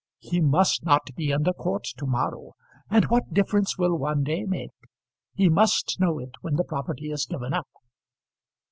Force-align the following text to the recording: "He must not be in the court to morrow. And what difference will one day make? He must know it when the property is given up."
"He 0.17 0.41
must 0.41 0.83
not 0.83 1.13
be 1.15 1.29
in 1.29 1.43
the 1.43 1.53
court 1.53 1.83
to 1.97 2.07
morrow. 2.07 2.53
And 2.89 3.05
what 3.05 3.35
difference 3.35 3.77
will 3.77 3.95
one 3.95 4.23
day 4.23 4.45
make? 4.45 4.73
He 5.35 5.47
must 5.47 5.97
know 5.99 6.17
it 6.17 6.31
when 6.41 6.55
the 6.55 6.63
property 6.63 7.11
is 7.11 7.27
given 7.27 7.53
up." 7.53 7.67